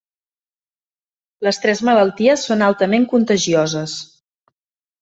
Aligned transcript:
Les 1.49 1.59
tres 1.67 1.83
malalties 1.91 2.47
són 2.49 2.65
altament 2.71 3.07
contagioses. 3.15 3.97